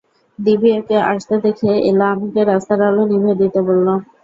[0.39, 3.87] দিবিয়াকে আসতে দেখে এলা আমাকে রাস্তার আলো নিভিয়ে দিতে বলল।